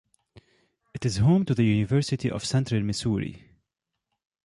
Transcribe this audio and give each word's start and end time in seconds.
It 0.95 1.05
is 1.05 1.17
home 1.17 1.45
to 1.45 1.53
the 1.53 1.63
University 1.63 2.31
of 2.31 2.43
Central 2.43 2.81
Missouri. 2.81 3.47